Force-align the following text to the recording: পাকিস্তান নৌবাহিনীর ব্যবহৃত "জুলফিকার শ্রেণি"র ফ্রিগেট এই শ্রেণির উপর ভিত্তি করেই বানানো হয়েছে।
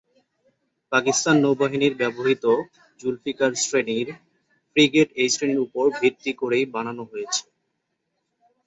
পাকিস্তান 0.91 1.35
নৌবাহিনীর 1.43 1.93
ব্যবহৃত 1.99 2.45
"জুলফিকার 2.99 3.51
শ্রেণি"র 3.63 4.07
ফ্রিগেট 4.69 5.09
এই 5.21 5.29
শ্রেণির 5.33 5.63
উপর 5.67 5.85
ভিত্তি 5.99 6.31
করেই 6.41 6.65
বানানো 6.75 7.03
হয়েছে। 7.11 7.43